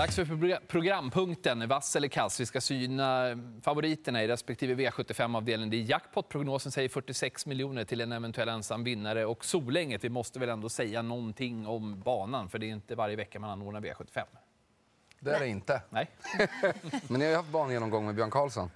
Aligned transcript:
Dags 0.00 0.16
för 0.16 0.66
programpunkten 0.66 1.68
Vass 1.68 1.96
eller 1.96 2.08
kass. 2.08 2.40
Vi 2.40 2.46
ska 2.46 2.60
syna 2.60 3.38
favoriterna 3.62 4.22
i 4.22 4.28
respektive 4.28 4.74
V75-avdelning. 4.74 5.70
Det 5.70 5.76
är 5.76 5.82
jackpot. 5.82 6.28
Prognosen 6.28 6.72
säger 6.72 6.88
46 6.88 7.46
miljoner 7.46 7.84
till 7.84 8.00
en 8.00 8.12
eventuell 8.12 8.48
ensam 8.48 8.84
vinnare. 8.84 9.26
Och 9.26 9.44
Solänget, 9.44 10.04
vi 10.04 10.08
måste 10.08 10.38
väl 10.38 10.48
ändå 10.48 10.68
säga 10.68 11.02
någonting 11.02 11.66
om 11.66 12.00
banan, 12.00 12.48
för 12.48 12.58
det 12.58 12.66
är 12.66 12.68
inte 12.68 12.94
varje 12.94 13.16
vecka 13.16 13.40
man 13.40 13.50
anordnar 13.50 13.80
V75. 13.80 14.24
Det 15.18 15.30
är 15.30 15.40
det 15.40 15.48
inte. 15.48 15.82
Nej. 15.90 16.10
Men 17.08 17.18
ni 17.18 17.24
har 17.24 17.30
ju 17.30 17.36
haft 17.36 17.50
bangenomgång 17.50 18.06
med 18.06 18.14
Björn 18.14 18.30
Karlsson. 18.30 18.70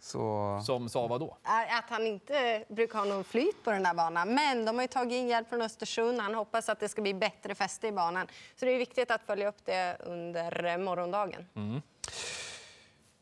Så... 0.00 0.60
Som 0.66 0.88
sa 0.88 1.06
vad 1.06 1.20
då? 1.20 1.36
Att 1.78 1.90
han 1.90 2.06
inte 2.06 2.64
brukar 2.68 2.98
ha 2.98 3.04
någon 3.04 3.24
flyt 3.24 3.64
på 3.64 3.70
den 3.70 3.86
här 3.86 3.94
banan. 3.94 4.34
Men 4.34 4.64
de 4.64 4.74
har 4.74 4.82
ju 4.82 4.88
tagit 4.88 5.12
in 5.12 5.28
hjälp 5.28 5.48
från 5.48 5.62
Östersund. 5.62 6.20
Han 6.20 6.34
hoppas 6.34 6.68
att 6.68 6.80
det 6.80 6.88
ska 6.88 7.02
bli 7.02 7.14
bättre 7.14 7.54
fäste 7.54 7.86
i 7.86 7.92
banan. 7.92 8.26
Så 8.56 8.64
det 8.64 8.72
är 8.72 8.78
viktigt 8.78 9.10
att 9.10 9.22
följa 9.22 9.48
upp 9.48 9.64
det 9.64 9.96
under 10.00 10.78
morgondagen. 10.78 11.46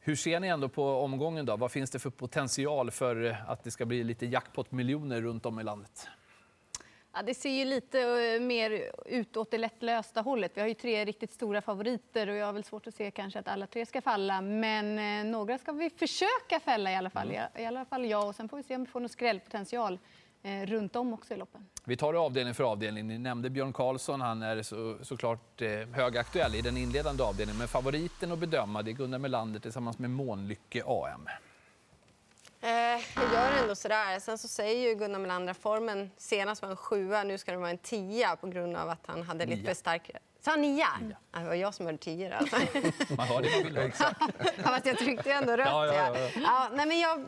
Hur 0.01 0.17
ser 0.17 0.41
ni 0.41 0.49
ändå 0.49 0.69
på 0.69 0.85
omgången? 0.85 1.47
då? 1.47 1.57
Vad 1.57 1.73
finns 1.73 1.91
det 1.91 1.99
för 1.99 2.11
potential 2.11 2.91
för 2.91 3.37
att 3.49 3.65
det 3.65 3.71
ska 3.71 3.87
bli 3.87 4.05
lite 4.05 4.27
jackpot-miljoner 4.27 5.21
runt 5.21 5.47
om 5.47 5.61
i 5.61 5.63
landet? 5.63 6.09
Ja, 7.13 7.23
det 7.23 7.35
ser 7.35 7.51
ju 7.51 7.65
lite 7.65 8.01
eh, 8.01 8.41
mer 8.41 8.91
ut 9.07 9.37
åt 9.37 9.51
det 9.51 9.59
lättlösta 9.59 10.21
hållet. 10.21 10.53
Vi 10.55 10.61
har 10.61 10.69
ju 10.69 10.75
tre 10.75 11.05
riktigt 11.05 11.33
stora 11.33 11.63
favoriter 11.63 12.29
och 12.29 12.35
jag 12.35 12.47
har 12.47 12.53
väl 12.53 12.65
svårt 12.65 12.87
att 12.87 12.95
se 12.95 13.11
kanske 13.11 13.39
att 13.39 13.49
alla 13.49 13.67
tre 13.67 13.87
ska 13.87 14.03
falla. 14.03 14.41
Men 14.41 14.99
eh, 14.99 15.31
några 15.33 15.59
ska 15.59 15.73
vi 15.73 15.91
försöka 15.91 16.61
fälla 16.65 16.93
i 16.93 16.97
alla 16.97 17.11
fall. 17.11 17.33
I, 17.33 17.63
I 17.63 17.65
alla 17.65 17.85
fall 17.85 18.05
jag 18.07 18.29
och 18.29 18.35
sen 18.35 18.49
får 18.49 18.57
vi 18.57 18.63
se 18.63 18.75
om 18.75 18.85
vi 18.85 18.91
får 18.91 19.01
någon 19.01 19.09
skrällpotential 19.09 19.99
eh, 20.43 20.67
runt 20.67 20.97
om 20.97 21.13
också 21.13 21.35
i 21.35 21.37
loppen. 21.37 21.67
Vi 21.85 21.97
tar 21.97 22.13
det 22.13 22.19
avdelning 22.19 22.55
för 22.55 22.65
avdelning. 22.65 23.07
Ni 23.07 23.19
nämnde 23.19 23.51
Björn 23.51 23.73
Karlsson. 23.73 24.21
Han 24.21 24.43
är 24.43 24.63
så, 24.63 24.97
såklart 25.03 25.63
högaktuell 25.93 26.55
i 26.55 26.61
den 26.61 26.77
inledande 26.77 27.23
avdelningen. 27.23 27.59
Men 27.59 27.69
favoriten 27.69 28.33
att 28.33 28.39
bedöma 28.39 28.83
det 28.83 28.91
är 28.91 28.93
Gunnar 28.93 29.19
Melander 29.19 29.61
tillsammans 29.61 29.99
med 29.99 30.11
Månlycke 30.11 30.83
AM. 30.87 31.29
Ändå 33.71 33.77
sådär. 33.77 34.19
Sen 34.21 34.39
så 34.39 34.49
säger 34.49 34.89
ju 34.89 34.95
Gunnar 34.95 35.19
Melander 35.19 35.51
att 35.51 35.59
formen 35.59 36.11
senast 36.17 36.63
var 36.63 36.71
en 36.71 36.77
sjua, 36.77 37.23
nu 37.23 37.39
ska 37.39 37.53
det 37.53 37.59
vara 37.59 37.71
en 37.71 37.79
tia 37.79 38.37
på 38.37 38.47
grund 38.47 38.77
av 38.77 38.91
att 38.91 39.07
han 39.07 39.23
hade 39.23 39.47
lite 39.47 39.65
för 39.65 39.75
stark... 39.75 40.11
Sa 40.41 40.51
han 40.51 40.61
nia? 40.61 40.87
Ja, 41.33 41.39
det 41.39 41.47
var 41.47 41.55
jag 41.55 41.75
som 41.75 41.87
hörde 41.87 41.99
tio. 41.99 42.37
Alltså. 42.37 42.57
Man 43.17 43.27
hör 43.27 43.43
det 43.43 43.75
man 43.75 43.85
vill 43.85 43.93
Fast 44.65 44.87
jag 44.87 44.99
tryckte 44.99 45.33
ändå 45.33 45.57
rött. 45.57 45.67
Ja, 45.67 45.87
ja, 45.87 46.19
ja. 46.19 46.29
Ja, 46.43 46.69
nej, 46.73 46.87
men 46.87 46.99
jag 46.99 47.25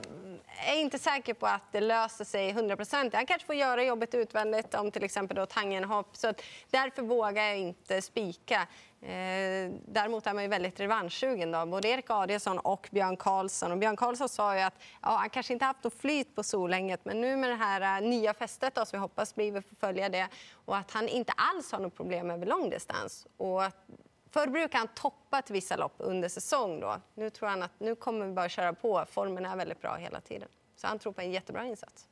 är 0.68 0.80
inte 0.80 0.98
säker 0.98 1.34
på 1.34 1.46
att 1.46 1.72
det 1.72 1.80
löser 1.80 2.24
sig 2.24 2.50
100 2.50 2.76
procent. 2.76 3.14
Han 3.14 3.26
kanske 3.26 3.46
får 3.46 3.54
göra 3.54 3.84
jobbet 3.84 4.14
utvändigt 4.14 4.74
om 4.74 4.90
till 4.90 5.04
exempel 5.04 5.36
då 5.36 5.46
tangenhopp. 5.46 6.16
Så 6.16 6.28
att 6.28 6.42
därför 6.70 7.02
vågar 7.02 7.42
jag 7.42 7.58
inte 7.58 8.02
spika. 8.02 8.66
Eh, 9.02 9.70
däremot 9.86 10.26
är 10.26 10.34
man 10.34 10.42
ju 10.42 10.48
väldigt 10.48 10.80
revanschsugen. 10.80 11.52
Då. 11.52 11.66
Både 11.66 11.88
Erik 11.88 12.10
Adielsson 12.10 12.58
och 12.58 12.88
Björn 12.90 13.16
Karlsson. 13.16 13.72
Och 13.72 13.78
Björn 13.78 13.96
Karlsson 13.96 14.28
sa 14.28 14.56
ju 14.56 14.62
att 14.62 14.74
ja, 15.02 15.08
han 15.08 15.30
kanske 15.30 15.52
inte 15.52 15.64
haft 15.64 15.84
något 15.84 16.00
flyt 16.00 16.34
på 16.34 16.42
Solänget 16.42 17.04
men 17.04 17.20
nu 17.20 17.36
med 17.36 17.50
det 17.50 17.56
här 17.56 18.02
eh, 18.02 18.08
nya 18.08 18.34
fästet 18.34 18.74
då, 18.74 18.84
som 18.84 18.96
vi 18.96 19.00
hoppas 19.00 19.34
blir, 19.34 19.52
vi 19.52 19.62
får 19.62 19.76
följa 19.76 20.08
det 20.08 20.28
och 20.64 20.76
att 20.76 20.90
han 20.90 21.08
inte 21.08 21.32
alls 21.36 21.72
har 21.72 21.78
något 21.78 21.96
problem 21.96 22.30
över 22.30 22.46
långdistans. 22.46 23.26
Och 23.36 23.64
att 23.64 23.86
Förr 24.32 24.46
brukade 24.46 24.78
han 24.78 24.88
toppa 24.88 25.42
till 25.42 25.52
vissa 25.52 25.76
lopp 25.76 25.94
under 25.98 26.28
säsong. 26.28 26.80
Då. 26.80 27.00
Nu 27.14 27.30
tror 27.30 27.48
han 27.48 27.62
att 27.62 27.80
nu 27.80 27.94
kommer 27.94 28.26
vi 28.26 28.32
bara 28.32 28.48
köra 28.48 28.72
på. 28.72 29.04
Formen 29.10 29.46
är 29.46 29.56
väldigt 29.56 29.80
bra 29.80 29.96
hela 29.96 30.20
tiden. 30.20 30.48
Så 30.76 30.86
han 30.86 30.98
tror 30.98 31.12
på 31.12 31.20
en 31.20 31.32
jättebra 31.32 31.64
insats. 31.64 32.08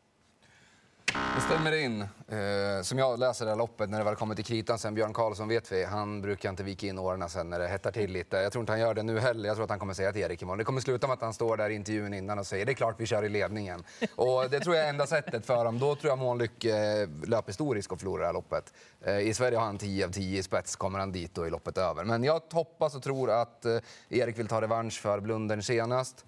Det 1.12 1.40
stämmer 1.40 1.72
in. 1.72 2.00
Eh, 2.00 2.82
som 2.82 2.98
jag 2.98 3.18
läser 3.18 3.44
det 3.44 3.50
här 3.50 3.58
loppet, 3.58 3.90
när 3.90 3.98
det 3.98 4.04
väl 4.04 4.14
kommer 4.14 4.34
till 4.34 4.44
kritan 4.44 4.78
sen, 4.78 4.94
Björn 4.94 5.12
Karlsson 5.12 5.48
vet 5.48 5.72
vi, 5.72 5.84
han 5.84 6.22
brukar 6.22 6.50
inte 6.50 6.62
vika 6.62 6.86
in 6.86 6.98
åren 6.98 7.28
sen 7.28 7.50
när 7.50 7.58
det 7.58 7.68
hettar 7.68 7.90
till 7.90 8.12
lite. 8.12 8.36
Jag 8.36 8.52
tror 8.52 8.62
inte 8.62 8.72
han 8.72 8.80
gör 8.80 8.94
det 8.94 9.02
nu 9.02 9.18
heller. 9.20 9.46
Jag 9.48 9.56
tror 9.56 9.64
att 9.64 9.70
han 9.70 9.78
kommer 9.78 9.94
säga 9.94 10.12
till 10.12 10.22
Erik 10.22 10.42
imorgon. 10.42 10.58
Det 10.58 10.64
kommer 10.64 10.80
sluta 10.80 11.06
med 11.06 11.14
att 11.14 11.20
han 11.22 11.34
står 11.34 11.56
där 11.56 11.70
i 11.70 11.74
intervjun 11.74 12.14
innan 12.14 12.38
och 12.38 12.46
säger 12.46 12.66
det 12.66 12.72
är 12.72 12.74
klart 12.74 12.94
vi 12.98 13.06
kör 13.06 13.22
i 13.24 13.28
ledningen. 13.28 13.84
Och 14.16 14.50
det 14.50 14.60
tror 14.60 14.76
jag 14.76 14.84
är 14.84 14.88
enda 14.88 15.06
sättet 15.06 15.46
för 15.46 15.64
dem. 15.64 15.78
Då 15.78 15.94
tror 15.94 16.10
jag 16.10 16.18
Månlyck 16.18 16.64
eh, 16.64 17.08
löper 17.26 17.52
stor 17.52 17.74
risk 17.74 17.92
att 17.92 17.98
förlora 17.98 18.20
det 18.20 18.26
här 18.26 18.32
loppet. 18.32 18.72
Eh, 19.00 19.18
I 19.18 19.34
Sverige 19.34 19.58
har 19.58 19.66
han 19.66 19.78
10 19.78 20.06
av 20.06 20.10
10 20.10 20.38
i 20.38 20.42
spets, 20.42 20.76
kommer 20.76 20.98
han 20.98 21.12
dit 21.12 21.34
då 21.34 21.46
i 21.46 21.50
loppet 21.50 21.78
över. 21.78 22.04
Men 22.04 22.24
jag 22.24 22.42
hoppas 22.52 22.94
och 22.94 23.02
tror 23.02 23.30
att 23.30 23.64
eh, 23.64 23.78
Erik 24.08 24.38
vill 24.38 24.48
ta 24.48 24.60
revansch 24.60 25.00
för 25.00 25.20
blundern 25.20 25.62
senast. 25.62 26.24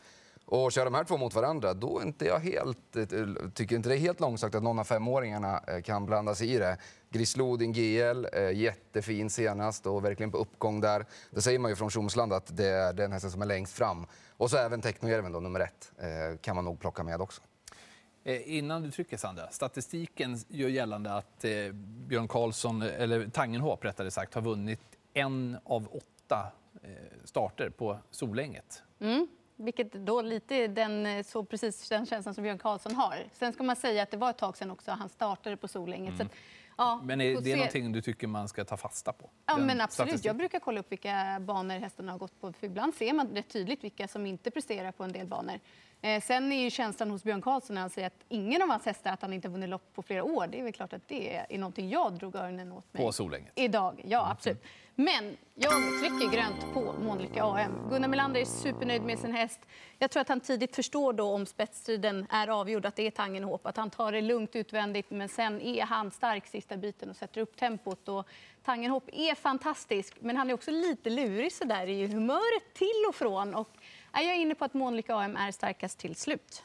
Och 0.52 0.72
kör 0.72 0.84
de 0.84 0.94
här 0.94 1.04
två 1.04 1.16
mot 1.16 1.34
varandra, 1.34 1.74
då 1.74 1.98
är 1.98 2.02
inte 2.02 2.24
jag 2.24 2.38
helt, 2.38 2.96
eh, 2.96 3.04
tycker 3.54 3.76
inte 3.76 3.88
det 3.88 3.94
är 3.94 3.98
helt 3.98 4.20
långsökt 4.20 4.54
att 4.54 4.62
någon 4.62 4.78
av 4.78 4.84
femåringarna 4.84 5.60
eh, 5.66 5.82
kan 5.82 6.06
blanda 6.06 6.34
sig 6.34 6.52
i 6.52 6.58
det. 6.58 6.78
Grislodin 7.10 7.72
GL, 7.72 8.26
eh, 8.32 8.50
jättefin 8.50 9.30
senast 9.30 9.86
och 9.86 10.04
verkligen 10.04 10.30
på 10.30 10.38
uppgång 10.38 10.80
där. 10.80 11.06
Det 11.30 11.42
säger 11.42 11.58
man 11.58 11.70
ju 11.70 11.76
från 11.76 11.90
Tjomsland 11.90 12.32
att 12.32 12.56
det 12.56 12.66
är 12.66 12.92
den 12.92 13.12
hästen 13.12 13.30
som 13.30 13.42
är 13.42 13.46
längst 13.46 13.72
fram. 13.72 14.06
Och 14.36 14.50
så 14.50 14.56
även 14.56 14.80
Technojärven 14.80 15.32
då, 15.32 15.40
nummer 15.40 15.60
ett, 15.60 15.92
kan 16.40 16.56
man 16.56 16.64
nog 16.64 16.80
plocka 16.80 17.02
med 17.02 17.20
också. 17.20 17.42
Innan 18.24 18.82
du 18.82 18.90
trycker, 18.90 19.16
Sandra. 19.16 19.50
Statistiken 19.50 20.38
gör 20.48 20.68
gällande 20.68 21.14
att 21.14 21.44
Björn 22.08 22.28
Karlsson, 22.28 22.82
eller 22.82 23.28
Tangenhop 23.28 23.84
rättare 23.84 24.10
sagt, 24.10 24.34
har 24.34 24.42
vunnit 24.42 24.80
en 25.14 25.56
av 25.64 25.88
åtta 25.92 26.52
starter 27.24 27.70
på 27.70 27.98
Solänget. 28.10 28.82
Vilket 29.62 29.92
då 29.92 30.22
lite 30.22 30.54
är 30.54 30.68
den, 30.68 31.06
eh, 31.06 31.24
så 31.24 31.44
precis 31.44 31.88
den 31.88 32.06
känslan 32.06 32.34
som 32.34 32.42
Björn 32.44 32.58
Karlsson 32.58 32.94
har. 32.94 33.24
Sen 33.32 33.52
ska 33.52 33.62
man 33.62 33.76
säga 33.76 34.02
att 34.02 34.10
det 34.10 34.16
var 34.16 34.30
ett 34.30 34.38
tag 34.38 34.56
sedan 34.56 34.70
också 34.70 34.90
han 34.90 35.08
startade 35.08 35.56
på 35.56 35.68
Solänget. 35.68 36.20
Att, 36.20 36.32
ja, 36.78 37.00
Men 37.04 37.20
är 37.20 37.34
det 37.34 37.42
se. 37.44 37.56
någonting 37.56 37.92
du 37.92 38.02
tycker 38.02 38.26
man 38.26 38.48
ska 38.48 38.64
ta 38.64 38.76
fasta 38.76 39.12
på? 39.12 39.30
Ja, 39.46 39.56
men 39.56 39.80
absolut. 39.80 39.92
statistiken? 39.92 40.28
Jag 40.28 40.36
brukar 40.36 40.60
kolla 40.60 40.80
upp 40.80 40.92
vilka 40.92 41.38
banor 41.40 41.78
hästarna 41.78 42.12
har 42.12 42.18
gått 42.18 42.40
på. 42.40 42.52
För 42.52 42.66
ibland 42.66 42.94
ser 42.94 43.12
man 43.12 43.28
rätt 43.28 43.48
tydligt 43.48 43.84
vilka 43.84 44.08
som 44.08 44.26
inte 44.26 44.50
presterar 44.50 44.92
på 44.92 45.04
en 45.04 45.12
del 45.12 45.26
banor. 45.26 45.58
Eh, 46.04 46.22
sen 46.22 46.52
är 46.52 46.62
ju 46.62 46.70
känslan 46.70 47.10
hos 47.10 47.24
Björn 47.24 47.42
Karlsson 47.42 47.74
när 47.74 47.80
han 47.80 47.90
säger 47.90 48.06
att 48.06 48.24
ingen 48.28 48.62
av 48.62 48.68
hans 48.68 48.86
hästar 48.86 49.12
att 49.12 49.22
han 49.22 49.32
inte 49.32 49.48
vunnit 49.48 49.68
lopp 49.68 49.94
på 49.94 50.02
flera 50.02 50.24
år. 50.24 50.46
Det 50.46 50.60
är 50.60 50.62
väl 50.62 50.72
klart 50.72 50.92
att 50.92 51.08
det 51.08 51.36
är 51.36 51.58
någonting 51.58 51.90
jag 51.90 52.12
drog 52.12 52.34
öronen 52.34 52.72
åt 52.72 52.94
mig. 52.94 53.04
På 53.04 53.12
Solänget? 53.12 53.52
Idag, 53.54 54.02
ja 54.08 54.30
absolut. 54.30 54.64
Men 54.94 55.36
jag 55.54 55.72
trycker 55.72 56.36
grönt 56.36 56.74
på 56.74 56.94
Månlycke 57.04 57.42
AM. 57.42 57.88
Gunnar 57.90 58.08
Melander 58.08 58.40
är 58.40 58.44
supernöjd 58.44 59.02
med 59.02 59.18
sin 59.18 59.32
häst. 59.32 59.60
Jag 59.98 60.10
tror 60.10 60.20
att 60.20 60.28
han 60.28 60.40
tidigt 60.40 60.76
förstår 60.76 61.12
då 61.12 61.34
om 61.34 61.46
spetsstriden 61.46 62.26
är 62.30 62.48
avgjord, 62.48 62.86
att 62.86 62.96
det 62.96 63.06
är 63.06 63.10
Tangenhop, 63.10 63.66
att 63.66 63.76
han 63.76 63.90
tar 63.90 64.12
det 64.12 64.20
lugnt 64.20 64.56
utvändigt, 64.56 65.10
men 65.10 65.28
sen 65.28 65.60
är 65.60 65.82
han 65.82 66.10
stark 66.10 66.46
sista 66.46 66.76
biten 66.76 67.10
och 67.10 67.16
sätter 67.16 67.40
upp 67.40 67.56
tempot. 67.56 68.08
Och 68.08 68.26
Tangenhop 68.64 69.08
är 69.12 69.34
fantastisk, 69.34 70.14
men 70.20 70.36
han 70.36 70.50
är 70.50 70.54
också 70.54 70.70
lite 70.70 71.10
lurig 71.10 71.52
så 71.52 71.64
där 71.64 71.86
i 71.86 72.06
humöret 72.06 72.74
till 72.74 73.04
och 73.08 73.14
från. 73.14 73.54
Och 73.54 73.68
jag 74.12 74.24
är 74.24 74.34
inne 74.34 74.54
på 74.54 74.64
att 74.64 74.74
Månlykke 74.74 75.14
AM 75.14 75.36
är 75.36 75.52
starkast 75.52 75.98
till 75.98 76.14
slut. 76.14 76.62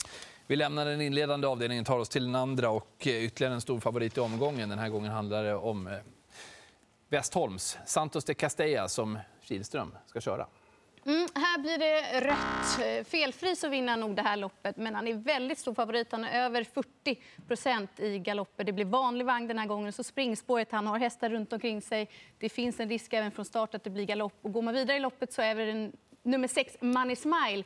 Vi 0.48 0.56
lämnar 0.56 0.86
den 0.86 1.02
inledande 1.02 1.48
avdelningen 1.48 1.86
tar 1.86 2.00
oss 2.00 2.10
till 2.10 2.26
den 2.26 2.36
andra 2.36 2.70
och 2.70 3.08
eh, 3.08 3.24
ytterligare 3.24 3.54
en 3.54 3.62
stor 3.62 3.80
favorit 3.80 4.18
i 4.18 4.20
omgången. 4.20 4.70
Den 4.70 4.80
här 4.80 4.90
gången 4.90 5.12
handlar 5.12 5.44
det 5.44 5.56
om 5.56 5.84
Västholms 5.84 6.02
Westholms 7.10 7.78
Santos 7.86 8.26
de 8.26 8.34
Castella 8.34 8.88
som 8.88 9.20
Kihlström 9.42 9.96
ska 10.06 10.22
köra. 10.22 10.48
Mm, 11.08 11.28
här 11.36 11.60
blir 11.60 11.78
det 11.78 12.22
rött. 12.22 13.00
Eh, 13.00 13.04
felfri 13.06 13.56
så 13.56 13.70
vinner 13.70 13.90
han 13.90 14.00
nog 14.00 14.16
det 14.16 14.22
här 14.22 14.38
loppet, 14.38 14.78
men 14.78 14.96
han 14.96 15.08
är 15.08 15.14
väldigt 15.14 15.58
stor 15.58 15.74
favorit. 15.74 16.12
Han 16.12 16.24
är 16.24 16.46
över 16.46 16.64
40 16.64 17.20
procent 17.48 18.00
i 18.00 18.20
galopper. 18.20 18.64
Det 18.64 18.72
blir 18.72 18.86
vanlig 18.86 19.26
vagn 19.26 19.48
den 19.48 19.60
här 19.60 19.66
gången, 19.66 19.94
så 19.94 20.04
springspåret, 20.04 20.72
han 20.72 20.88
har 20.88 21.00
hästar 21.00 21.30
runt 21.30 21.54
omkring 21.54 21.82
sig. 21.82 22.10
Det 22.40 22.50
finns 22.50 22.80
en 22.80 22.90
risk 22.90 23.14
även 23.14 23.32
från 23.32 23.46
start 23.46 23.76
att 23.76 23.84
det 23.84 23.90
blir 23.90 24.06
galopp. 24.06 24.34
Och 24.42 24.54
går 24.54 24.62
man 24.62 24.74
vidare 24.74 24.98
i 24.98 25.00
loppet 25.00 25.34
så 25.34 25.42
är 25.42 25.56
det 25.56 25.92
nummer 26.24 26.48
sex, 26.48 26.78
Money 26.82 27.16
Smile, 27.16 27.64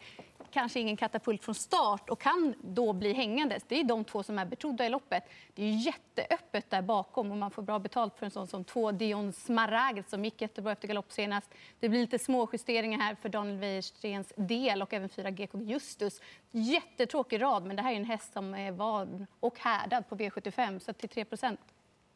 kanske 0.52 0.80
ingen 0.80 0.98
katapult 0.98 1.44
från 1.44 1.56
start 1.56 2.10
och 2.10 2.20
kan 2.20 2.56
då 2.62 2.94
bli 2.94 3.14
hängandes. 3.14 3.64
Det 3.68 3.80
är 3.80 3.84
de 3.84 4.04
två 4.04 4.24
som 4.24 4.40
är 4.40 4.46
betrodda 4.46 4.86
i 4.86 4.90
loppet. 4.90 5.24
Det 5.54 5.64
är 5.64 5.86
jätteöppet 5.86 6.70
där 6.70 6.82
bakom 6.82 7.32
och 7.32 7.38
man 7.38 7.52
får 7.52 7.62
bra 7.62 7.80
betalt 7.80 8.18
för 8.18 8.26
en 8.26 8.32
sån 8.32 8.48
som 8.48 8.64
två 8.64 8.92
Dion 8.92 9.34
Smaragd 9.34 10.10
som 10.10 10.26
gick 10.26 10.42
jättebra 10.42 10.72
efter 10.72 10.88
galopp 10.88 11.12
senast. 11.12 11.52
Det 11.80 11.90
blir 11.90 12.02
lite 12.02 12.20
småjusteringar 12.20 13.00
här 13.00 13.16
för 13.16 13.30
Daniel 13.30 13.58
Wäjerstens 13.58 14.34
del 14.36 14.82
och 14.82 14.94
även 14.94 15.10
fyra 15.10 15.32
GK 15.32 15.60
Justus. 15.62 16.22
Jättetråkig 16.52 17.42
rad, 17.42 17.66
men 17.66 17.76
det 17.76 17.82
här 17.82 17.92
är 17.92 17.96
en 17.96 18.06
häst 18.06 18.34
som 18.34 18.56
är 18.56 18.72
van 18.72 19.28
och 19.40 19.60
härdad 19.60 20.10
på 20.10 20.16
V75 20.16 20.80
så 20.80 20.94
till 20.94 21.10
3 21.10 21.26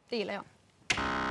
det 0.08 0.16
gillar 0.16 0.34
jag. 0.34 0.55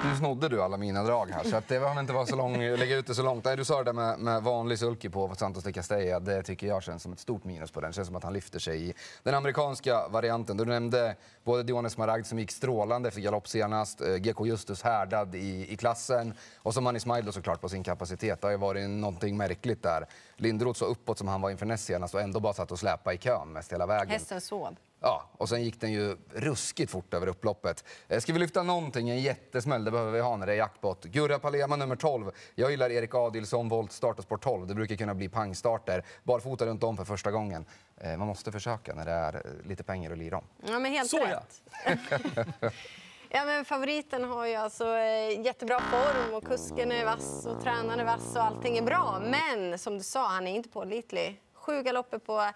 Nu 0.05 0.15
snodde 0.15 0.49
du 0.49 0.61
alla 0.61 0.77
mina 0.77 1.03
drag 1.03 1.29
här, 1.31 1.43
så 1.43 1.55
att 1.55 1.67
det 1.67 1.79
behöver 1.79 2.01
inte 2.01 2.13
vara 2.13 2.25
så 2.25 2.35
lång, 2.35 2.61
lägga 2.61 2.97
ut 2.97 3.07
det 3.07 3.15
så 3.15 3.23
långt. 3.23 3.45
Nej, 3.45 3.57
du 3.57 3.65
sa 3.65 3.77
det 3.77 3.83
där 3.83 3.93
med, 3.93 4.19
med 4.19 4.43
vanlig 4.43 4.79
sulky 4.79 5.09
på 5.09 5.35
Santos 5.35 5.63
de 5.63 5.73
Castella. 5.73 6.19
Det 6.19 6.43
tycker 6.43 6.67
jag 6.67 6.83
känns 6.83 7.03
som 7.03 7.13
ett 7.13 7.19
stort 7.19 7.43
minus 7.43 7.71
på 7.71 7.81
den. 7.81 7.89
Det 7.89 7.95
känns 7.95 8.07
som 8.07 8.15
att 8.15 8.23
han 8.23 8.33
lyfter 8.33 8.59
sig 8.59 8.89
i 8.89 8.93
den 9.23 9.35
amerikanska 9.35 10.07
varianten. 10.07 10.57
Du 10.57 10.65
nämnde 10.65 11.15
både 11.43 11.63
Dionis 11.63 11.97
Maragd 11.97 12.25
som 12.25 12.39
gick 12.39 12.51
strålande 12.51 13.07
efter 13.07 13.21
galopp 13.21 13.47
senast, 13.47 14.01
eh, 14.01 14.15
GK 14.15 14.45
Justus 14.45 14.81
härdad 14.81 15.35
i, 15.35 15.73
i 15.73 15.77
klassen 15.77 16.33
och 16.57 16.73
så 16.73 16.81
Money 16.81 16.99
Smile 16.99 17.31
såklart 17.31 17.61
på 17.61 17.69
sin 17.69 17.83
kapacitet. 17.83 18.41
Det 18.41 18.47
har 18.47 18.51
ju 18.51 18.57
varit 18.57 18.89
någonting 18.89 19.37
märkligt 19.37 19.83
där. 19.83 20.05
Lindroth 20.37 20.79
så 20.79 20.85
uppåt 20.85 21.17
som 21.17 21.27
han 21.27 21.41
var 21.41 21.49
inför 21.49 21.65
näst 21.65 21.85
senast 21.85 22.15
och 22.15 22.21
ändå 22.21 22.39
bara 22.39 22.53
satt 22.53 22.71
och 22.71 22.79
släpa 22.79 23.13
i 23.13 23.17
kön 23.17 23.53
mest 23.53 23.73
hela 23.73 23.85
vägen. 23.85 24.09
Hästen 24.09 24.41
sov. 24.41 24.75
Ja, 25.07 25.29
och 25.37 25.49
sen 25.49 25.63
gick 25.63 25.81
den 25.81 25.91
ju 25.91 26.17
ruskigt 26.33 26.91
fort 26.91 27.13
över 27.13 27.27
upploppet. 27.27 27.83
Eh, 28.07 28.19
Ska 28.19 28.33
vi 28.33 28.39
lyfta 28.39 28.63
någonting, 28.63 29.09
en 29.09 29.19
jättesmäll, 29.21 29.83
det 29.83 29.91
behöver 29.91 30.11
vi 30.11 30.19
ha 30.19 30.37
när 30.37 30.45
det 30.45 30.51
är 30.53 30.57
jackpot. 30.57 31.03
Gurra 31.05 31.39
Palema 31.39 31.75
nummer 31.75 31.95
12. 31.95 32.31
Jag 32.55 32.71
gillar 32.71 32.89
Erik 32.89 33.15
Adilsson, 33.15 33.69
volt 33.69 33.91
start 33.91 34.17
och 34.17 34.23
sport 34.23 34.43
12. 34.43 34.67
Det 34.67 34.75
brukar 34.75 34.95
kunna 34.95 35.13
bli 35.15 35.29
pangstarter. 35.29 36.03
Barfota 36.23 36.65
runt 36.65 36.83
om 36.83 36.97
för 36.97 37.05
första 37.05 37.31
gången. 37.31 37.65
Eh, 37.97 38.17
Man 38.17 38.27
måste 38.27 38.51
försöka 38.51 38.93
när 38.95 39.05
det 39.05 39.11
är 39.11 39.33
eh, 39.35 39.67
lite 39.67 39.83
pengar 39.83 40.11
att 40.11 40.17
lira 40.17 40.37
om. 40.37 40.43
Ja, 40.67 40.79
men 40.79 40.91
helt 40.91 41.09
Så, 41.09 41.17
ja. 41.17 41.41
rätt. 41.85 42.73
Ja, 43.29 43.45
men 43.45 43.65
favoriten 43.65 44.23
har 44.23 44.45
ju 44.45 44.55
alltså 44.55 44.97
jättebra 45.45 45.79
form 45.79 46.33
och 46.33 46.43
kusken 46.45 46.91
är 46.91 47.05
vass 47.05 47.45
och 47.45 47.63
tränaren 47.63 47.99
är 47.99 48.05
vass 48.05 48.35
och 48.35 48.43
allting 48.43 48.77
är 48.77 48.81
bra. 48.81 49.21
Men 49.23 49.79
som 49.79 49.97
du 49.97 50.03
sa, 50.03 50.27
han 50.27 50.47
är 50.47 50.55
inte 50.55 50.69
pålitlig. 50.69 51.41
Sju 51.65 51.83
galopper 51.83 52.17
på 52.17 52.51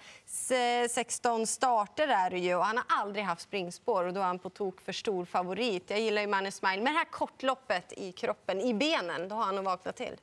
16 0.90 1.48
starter 1.48 2.08
är 2.08 2.30
det 2.30 2.40
ju 2.40 2.56
och 2.56 2.66
han 2.66 2.78
har 2.78 2.86
aldrig 2.88 3.26
haft 3.26 3.42
springspår 3.42 4.04
och 4.04 4.14
då 4.14 4.20
är 4.20 4.26
han 4.26 4.40
på 4.40 4.50
tok 4.50 4.82
för 4.82 4.92
stor 4.92 5.26
favorit. 5.26 5.84
Jag 5.88 6.00
gillar 6.00 6.22
ju 6.22 6.28
Manny 6.28 6.52
Smile, 6.52 6.76
men 6.76 6.94
det 6.94 7.00
här 7.00 7.06
kortloppet 7.06 7.94
i 7.98 8.12
kroppen, 8.12 8.62
i 8.62 8.74
benen, 8.74 9.30
då 9.30 9.36
har 9.36 9.44
han 9.44 9.56
nog 9.56 9.66
vaknat 9.66 9.96
till. 9.96 10.16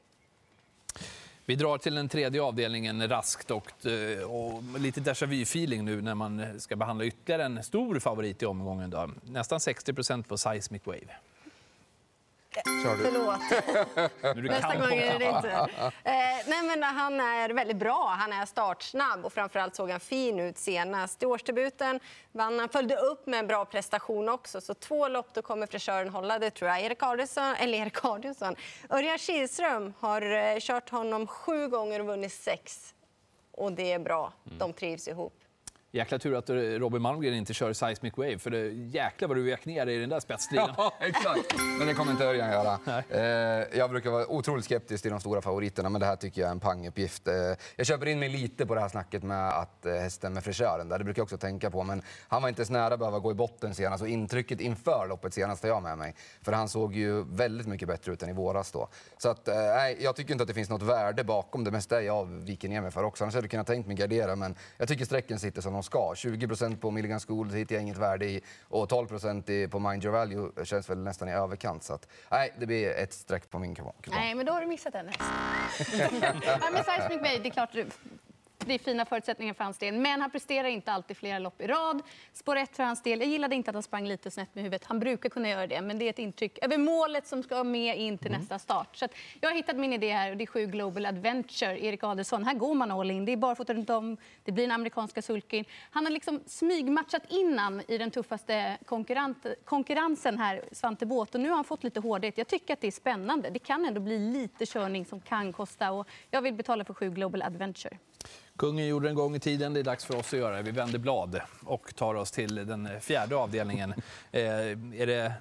Vi 1.44 1.56
drar 1.56 1.78
till 1.78 1.94
den 1.94 2.08
tredje 2.08 2.42
avdelningen 2.42 3.08
raskt 3.08 3.50
och, 3.50 3.86
eh, 3.86 4.22
och 4.22 4.62
lite 4.78 5.00
déjà 5.00 5.26
vu-feeling 5.26 5.84
nu 5.84 6.02
när 6.02 6.14
man 6.14 6.60
ska 6.60 6.76
behandla 6.76 7.04
ytterligare 7.04 7.44
en 7.44 7.62
stor 7.62 7.98
favorit 7.98 8.42
i 8.42 8.46
omgången. 8.46 8.90
Då. 8.90 9.10
Nästan 9.22 9.60
60% 9.60 10.28
på 10.28 10.38
Seismic 10.38 10.86
Wave. 10.86 11.16
Kör 12.64 12.96
du. 12.96 13.04
Förlåt. 13.04 14.44
Nästa 14.50 14.76
gång 14.76 14.98
är 14.98 15.18
det 15.18 15.24
inte. 15.24 15.50
Eh, 16.04 16.12
nej, 16.46 16.62
men 16.62 16.82
han 16.82 17.20
är 17.20 17.50
väldigt 17.50 17.76
bra. 17.76 18.14
Han 18.18 18.32
är 18.32 18.46
startsnabb 18.46 19.24
och 19.24 19.32
framförallt 19.32 19.74
såg 19.74 19.90
han 19.90 20.00
fin 20.00 20.40
ut 20.40 20.58
senast. 20.58 21.22
I 21.22 21.26
årsdebuten 21.26 22.00
vann 22.32 22.58
han, 22.58 22.68
följde 22.68 22.96
upp 22.96 23.26
med 23.26 23.38
en 23.38 23.46
bra 23.46 23.64
prestation 23.64 24.28
också. 24.28 24.60
Så 24.60 24.74
två 24.74 25.08
lopp 25.08 25.34
då 25.34 25.42
kommer 25.42 25.66
frisören 25.66 26.08
hålla 26.08 26.38
det 26.38 26.50
tror 26.50 26.70
jag. 26.70 26.80
Erik 26.80 27.02
Adielsson, 27.02 27.54
eller 27.54 27.78
Erik 27.78 28.04
Adielsson. 28.04 28.56
Örjan 28.90 29.18
Kihlström 29.18 29.94
har 29.98 30.22
eh, 30.22 30.58
kört 30.60 30.90
honom 30.90 31.26
sju 31.26 31.68
gånger 31.68 32.00
och 32.00 32.06
vunnit 32.06 32.32
sex. 32.32 32.94
Och 33.52 33.72
det 33.72 33.92
är 33.92 33.98
bra. 33.98 34.32
De 34.44 34.72
trivs 34.72 35.08
ihop. 35.08 35.45
Jäkla 35.92 36.18
tur 36.18 36.34
att 36.34 36.50
Robin 36.50 37.02
Malmgren 37.02 37.34
inte 37.34 37.54
kör 37.54 37.72
Seismic 37.72 38.16
Wave, 38.16 38.38
för 38.38 38.50
det, 38.50 38.68
jäkla 38.68 39.28
vad 39.28 39.36
du 39.36 39.42
vek 39.42 39.64
ner 39.64 39.86
i 39.86 39.98
den 39.98 40.08
där 40.08 40.20
spetsstriden. 40.20 40.68
Ja, 40.76 40.92
exakt. 41.00 41.54
Men 41.78 41.86
det 41.86 41.94
kommer 41.94 42.12
inte 42.12 42.24
Örjan 42.24 42.50
göra. 42.50 42.78
Eh, 43.10 43.78
jag 43.78 43.90
brukar 43.90 44.10
vara 44.10 44.26
otroligt 44.26 44.64
skeptisk 44.64 45.02
till 45.02 45.10
de 45.10 45.20
stora 45.20 45.42
favoriterna, 45.42 45.88
men 45.88 46.00
det 46.00 46.06
här 46.06 46.16
tycker 46.16 46.40
jag 46.40 46.48
är 46.48 46.52
en 46.52 46.60
panguppgift. 46.60 47.28
Eh, 47.28 47.34
jag 47.76 47.86
köper 47.86 48.06
in 48.06 48.18
mig 48.18 48.28
lite 48.28 48.66
på 48.66 48.74
det 48.74 48.80
här 48.80 48.88
snacket 48.88 49.22
med 49.22 49.48
att 49.48 49.86
eh, 49.86 49.92
hästen 49.92 50.32
med 50.32 50.44
frisören 50.44 50.88
där. 50.88 50.98
Det 50.98 51.04
brukar 51.04 51.20
jag 51.20 51.24
också 51.24 51.38
tänka 51.38 51.70
på, 51.70 51.82
men 51.82 52.02
han 52.28 52.42
var 52.42 52.48
inte 52.48 52.64
så 52.64 52.72
nära 52.72 52.94
att 52.94 53.00
behöva 53.00 53.18
gå 53.18 53.30
i 53.30 53.34
botten 53.34 53.74
senast 53.74 54.02
och 54.02 54.08
intrycket 54.08 54.60
inför 54.60 55.06
loppet 55.08 55.34
senast 55.34 55.62
har 55.62 55.70
jag 55.70 55.82
med 55.82 55.98
mig. 55.98 56.14
För 56.42 56.52
han 56.52 56.68
såg 56.68 56.94
ju 56.94 57.24
väldigt 57.24 57.66
mycket 57.66 57.88
bättre 57.88 58.12
ut 58.12 58.22
än 58.22 58.28
i 58.28 58.32
våras 58.32 58.72
då. 58.72 58.88
Så 59.18 59.28
att, 59.28 59.48
eh, 59.48 59.54
nej, 59.54 59.96
jag 60.00 60.16
tycker 60.16 60.32
inte 60.32 60.42
att 60.42 60.48
det 60.48 60.54
finns 60.54 60.70
något 60.70 60.82
värde 60.82 61.24
bakom 61.24 61.64
det 61.64 61.70
mesta 61.70 62.02
jag 62.02 62.24
viker 62.26 62.68
ner 62.68 62.80
mig 62.80 62.90
för 62.90 63.02
också. 63.02 63.24
Annars 63.24 63.34
hade 63.34 63.44
jag 63.44 63.50
kunnat 63.50 63.66
tänkt 63.66 63.86
mig 63.86 63.96
gardera, 63.96 64.36
men 64.36 64.54
jag 64.76 64.88
tycker 64.88 65.04
strecken 65.04 65.38
sitter 65.38 65.62
som 65.62 65.72
de 65.72 65.82
ska. 65.86 66.14
20% 66.14 66.76
på 66.76 66.90
Milligan 66.90 67.20
School 67.20 67.50
hittar 67.50 67.74
jag 67.74 67.82
inget 67.82 67.98
värde 67.98 68.26
i 68.26 68.40
och 68.62 68.88
12 68.88 69.08
på 69.70 69.78
Mind 69.78 70.04
Your 70.04 70.12
Value 70.12 70.64
känns 70.64 70.90
väl 70.90 70.98
nästan 70.98 71.28
i 71.28 71.32
överkant. 71.32 71.82
Så 71.82 71.94
att, 71.94 72.08
nej, 72.30 72.54
det 72.58 72.66
blir 72.66 72.90
ett 72.90 73.12
streck 73.12 73.50
på 73.50 73.58
min 73.58 73.74
kupong. 73.74 73.94
Nej, 74.06 74.34
men 74.34 74.46
då 74.46 74.52
har 74.52 74.60
du 74.60 74.66
missat 74.66 74.92
den. 74.92 75.06
ja, 76.60 76.70
men 76.72 76.84
Seismic 76.84 77.22
Bay, 77.22 77.38
det 77.38 77.48
är 77.48 77.50
klart 77.50 77.74
det 78.66 78.74
är 78.74 78.78
fina 78.78 79.04
förutsättningar 79.04 79.54
för 79.54 79.64
hans 79.64 79.78
del. 79.78 79.94
Men 79.94 80.20
han 80.20 80.30
presterar 80.30 80.68
inte 80.68 80.92
alltid 80.92 81.16
flera 81.16 81.38
lopp 81.38 81.60
i 81.60 81.66
rad. 81.66 82.02
Spår 82.32 82.56
ett 82.56 82.76
för 82.76 82.82
hans 82.82 83.02
del. 83.02 83.20
Jag 83.20 83.28
gillade 83.28 83.54
inte 83.54 83.70
att 83.70 83.74
han 83.74 83.82
sprang 83.82 84.08
lite 84.08 84.30
snett 84.30 84.54
med 84.54 84.64
huvudet. 84.64 84.84
Han 84.84 84.98
brukar 85.00 85.28
kunna 85.28 85.48
göra 85.48 85.66
det, 85.66 85.80
men 85.80 85.98
det 85.98 86.04
är 86.04 86.10
ett 86.10 86.18
intryck 86.18 86.58
över 86.62 86.78
målet 86.78 87.26
som 87.26 87.42
ska 87.42 87.64
med 87.64 87.98
in 87.98 88.18
till 88.18 88.30
nästa 88.30 88.58
start. 88.58 88.96
Så 88.96 89.08
jag 89.40 89.48
har 89.48 89.56
hittat 89.56 89.76
min 89.76 89.92
idé 89.92 90.12
här 90.12 90.30
och 90.30 90.36
det 90.36 90.44
är 90.44 90.46
sju 90.46 90.66
Global 90.66 91.06
Adventure, 91.06 91.84
Erik 91.84 92.04
Adelsson. 92.04 92.44
Här 92.44 92.54
går 92.54 92.74
man 92.74 92.90
all 92.90 93.10
in. 93.10 93.24
Det 93.24 93.32
är 93.32 93.36
barfota 93.36 93.74
runt 93.74 93.90
om, 93.90 94.16
det 94.44 94.52
blir 94.52 94.64
den 94.64 94.72
amerikanska 94.72 95.22
sulkin. 95.22 95.64
Han 95.90 96.04
har 96.04 96.10
liksom 96.10 96.40
smygmatchat 96.46 97.22
innan 97.28 97.82
i 97.88 97.98
den 97.98 98.10
tuffaste 98.10 98.78
konkurrensen 99.64 100.38
här, 100.38 100.64
Svante 100.72 101.06
Båth. 101.06 101.34
Och 101.34 101.40
nu 101.40 101.48
har 101.48 101.56
han 101.56 101.64
fått 101.64 101.84
lite 101.84 102.00
hårdhet. 102.00 102.38
Jag 102.38 102.46
tycker 102.46 102.74
att 102.74 102.80
det 102.80 102.86
är 102.86 102.90
spännande. 102.90 103.50
Det 103.50 103.58
kan 103.58 103.84
ändå 103.84 104.00
bli 104.00 104.18
lite 104.18 104.66
körning 104.66 105.06
som 105.06 105.20
kan 105.20 105.52
kosta 105.52 105.92
och 105.92 106.08
jag 106.30 106.42
vill 106.42 106.54
betala 106.54 106.84
för 106.84 106.94
sju 106.94 107.10
Global 107.10 107.42
Adventure. 107.42 107.98
Kungen 108.56 108.86
gjorde 108.86 109.06
det 109.06 109.10
en 109.10 109.14
gång 109.16 109.34
i 109.36 109.40
tiden, 109.40 109.72
det 109.74 109.80
är 109.80 109.84
dags 109.84 110.04
för 110.04 110.16
oss 110.16 110.32
att 110.34 110.38
göra 110.38 110.56
det. 110.56 110.62
Vi 110.62 110.70
vänder 110.70 110.98
blad 110.98 111.40
och 111.64 111.94
tar 111.96 112.14
oss 112.14 112.30
till 112.30 112.54
den 112.54 113.00
fjärde 113.00 113.36
avdelningen. 113.36 113.94
Eh, 114.32 114.42
är 115.00 115.06
det 115.06 115.32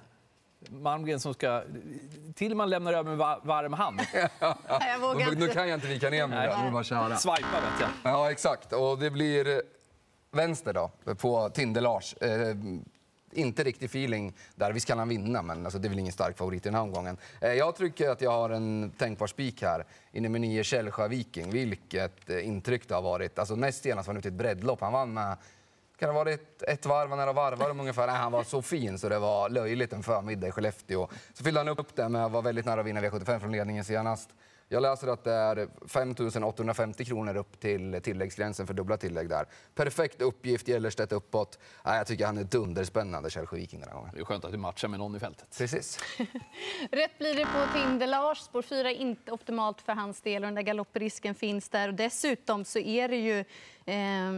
Malmgren 0.70 1.20
som 1.20 1.34
ska... 1.34 1.64
Tillman 2.36 2.70
lämnar 2.70 2.94
över 2.94 3.10
med 3.10 3.18
va- 3.18 3.40
varm 3.44 3.74
hand. 3.74 4.00
Jag 4.40 5.00
vågar 5.00 5.26
Nu 5.26 5.32
inte. 5.32 5.48
kan 5.54 5.70
jag 5.70 5.78
inte 5.78 5.88
vika 5.88 6.10
ner 6.10 6.28
mig, 6.28 6.58
nu 6.60 6.66
det 6.66 6.72
bara 6.72 6.84
köra. 6.84 7.18
Swipa 7.18 7.36
vet 7.42 7.82
jag. 8.04 8.14
Ja, 8.14 8.32
exakt. 8.32 8.74
Och 8.74 9.00
det 9.00 9.10
blir 9.10 9.48
eh, 9.48 9.58
vänster 10.32 10.74
då, 10.74 10.92
på 11.16 11.50
Tinder-Lars. 11.50 12.16
Inte 13.32 13.64
riktig 13.64 13.86
feeling 13.86 14.34
där. 14.56 14.72
Visst 14.72 14.88
kan 14.88 15.00
han 15.00 15.10
vinna, 15.10 15.42
men 15.42 15.66
alltså, 15.66 15.80
det 15.80 15.88
är 15.88 15.90
väl 15.90 16.00
ingen 16.00 16.14
stark 16.14 16.38
favorit 16.38 16.66
i 16.66 16.70
den 16.70 16.76
här 16.76 16.82
omgången. 16.82 17.18
Eh, 17.42 17.54
jag 17.54 17.76
tycker 17.76 18.10
att 18.10 18.22
jag 18.22 18.32
har 18.32 18.50
en 18.50 18.92
tänkbar 18.98 19.28
spik 19.28 19.62
här 19.62 19.86
i 20.12 20.22
nummer 20.22 20.40
9, 20.40 20.64
Källsjö 20.64 21.08
Viking. 21.08 21.52
Vilket 21.52 22.30
eh, 22.30 22.48
intryck 22.48 22.88
det 22.88 22.96
har 22.96 23.02
varit. 23.02 23.40
Alltså, 23.40 23.56
näst 23.56 23.84
senast 23.84 24.08
var 24.08 24.14
han 24.14 24.20
ute 24.20 24.28
i 24.28 24.32
ett 24.32 24.38
breddlopp. 24.38 24.82
Han 24.82 24.94
vann 24.94 25.14
med 25.14 25.38
kan 25.98 26.10
det 26.10 26.14
ha 26.14 26.24
varit 26.24 26.64
ett 26.64 26.86
varv, 26.86 27.10
han 27.10 27.36
varvar 27.36 27.70
om 27.70 27.80
ungefär. 27.80 28.08
Nej, 28.08 28.16
han 28.16 28.32
var 28.32 28.44
så 28.44 28.62
fin 28.62 29.00
så 29.00 29.10
det 29.10 29.20
var 29.20 29.50
löjligt 29.50 29.94
en 29.94 30.04
förmiddag 30.04 30.48
i 30.48 30.52
Skellefteå. 30.52 31.08
Så 31.34 31.44
fyllde 31.44 31.60
han 31.60 31.70
upp 31.70 31.96
det 31.96 32.10
med 32.10 32.26
att 32.26 32.32
vara 32.32 32.42
väldigt 32.42 32.66
nära 32.66 32.80
att 32.80 32.86
vinna 32.86 33.02
V75 33.02 33.40
från 33.40 33.52
ledningen 33.52 33.84
senast. 33.84 34.30
Jag 34.70 34.82
läser 34.82 35.08
att 35.08 35.24
det 35.24 35.32
är 35.32 35.68
5 35.88 36.16
850 36.44 37.06
kronor 37.06 37.36
upp 37.36 37.60
till 37.60 38.02
tilläggsgränsen 38.04 38.68
för 38.68 38.74
dubbla 38.74 38.98
tillägg 38.98 39.30
där. 39.30 39.46
Perfekt 39.76 40.22
uppgift, 40.22 40.68
Gellerstedt 40.68 41.12
uppåt. 41.12 41.60
Nej, 41.86 41.98
jag 41.98 42.08
tycker 42.08 42.26
han 42.26 42.38
är 42.38 42.44
dunderspännande, 42.44 43.30
Källsjö 43.30 43.56
Viking 43.56 43.80
den 43.80 43.90
här 43.90 43.96
gången. 43.96 44.12
Det 44.14 44.20
är 44.22 44.26
skönt 44.26 44.46
att 44.46 44.52
du 44.52 44.58
matchar 44.58 44.88
med 44.88 45.00
någon 45.00 45.16
i 45.16 45.20
fältet. 45.20 45.58
Precis. 45.58 46.00
Rätt 46.92 47.18
blir 47.18 47.36
det 47.36 47.46
på 47.46 47.78
Tinder-Lars. 47.80 48.38
Spår 48.38 48.62
4 48.62 48.92
är 48.92 48.96
inte 48.96 49.32
optimalt 49.32 49.82
för 49.82 49.94
hans 49.94 50.22
del 50.22 50.44
och 50.44 50.48
den 50.48 50.56
där 50.56 50.62
galopprisken 50.62 51.36
finns 51.36 51.70
där. 51.70 51.88
Och 51.88 51.96
dessutom 51.96 52.66
så 52.66 52.80
är 52.80 53.08
det 53.08 53.18
ju 53.18 53.46
eh, 53.86 54.32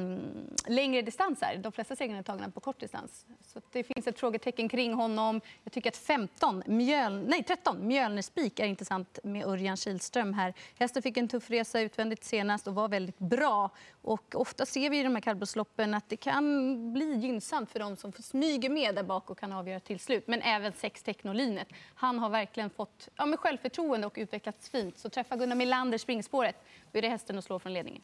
längre 0.68 1.02
distanser. 1.02 1.58
De 1.58 1.72
flesta 1.72 1.96
segrarna 1.96 2.20
är 2.20 2.24
tagna 2.24 2.50
på 2.50 2.60
kort 2.60 2.80
distans. 2.80 3.26
Så 3.42 3.62
det 3.72 3.84
finns 3.84 4.08
ett 4.08 4.20
frågetecken 4.20 4.70
kring 4.70 4.94
honom. 4.94 5.42
Jag 5.64 5.74
tycker 5.74 5.90
att 5.90 5.98
15, 5.98 6.64
Mjöl, 6.66 7.28
nej 7.28 7.44
13, 7.44 7.88
Mjölnerspik 7.88 8.60
är 8.60 8.66
intressant 8.66 9.20
med 9.24 9.46
Örjan 9.46 9.78
Kihlström 9.78 10.34
här. 10.34 10.54
Hästen 10.80 11.02
fick 11.02 11.18
en 11.18 11.28
tuff 11.28 11.50
resa 11.50 11.82
utvändigt 11.82 12.24
senast 12.24 12.68
och 12.68 12.76
var 12.76 12.88
väldigt 12.88 13.20
bra. 13.20 13.70
Och 14.02 14.36
ofta 14.36 14.66
ser 14.66 14.90
vi 14.90 15.00
i 15.00 15.04
de 15.04 15.16
här 15.16 15.22
kallblodsloppen 15.22 15.94
att 15.94 16.10
det 16.10 16.18
kan 16.18 16.94
bli 16.94 17.16
gynnsamt 17.16 17.72
för 17.72 17.80
de 17.80 17.96
som 17.96 18.12
smyger 18.12 18.70
med 18.70 18.96
där 18.96 19.04
bak 19.04 19.30
och 19.30 19.40
kan 19.40 19.54
avgöra 19.54 19.80
till 19.80 20.00
slut. 20.00 20.28
Men 20.28 20.42
även 20.42 20.74
sex 20.74 21.04
Technolinet. 21.04 21.68
Han 21.96 22.20
har 22.20 22.30
verkligen 22.30 22.70
fått 22.70 23.10
ja, 23.16 23.26
med 23.26 23.40
självförtroende 23.40 24.08
och 24.08 24.14
utvecklats 24.18 24.70
fint. 24.70 25.00
Så 25.00 25.10
träffa 25.10 25.36
Gunnar 25.36 25.56
Melander 25.56 25.98
springspåret, 25.98 26.56
då 26.92 26.98
är 26.98 27.02
det 27.02 27.10
hästen 27.10 27.38
att 27.38 27.44
slå 27.44 27.60
från 27.60 27.74
ledningen. 27.74 28.02